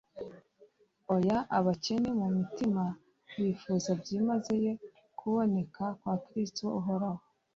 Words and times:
oya; 1.15 1.37
abakene 1.57 2.09
mu 2.19 2.27
mutima, 2.37 2.83
bifuza 3.41 3.89
byimazeyo 4.01 4.71
kuboneka 5.19 5.83
kwa 5.99 6.15
kristo 6.25 6.65
uhoraho, 6.79 7.23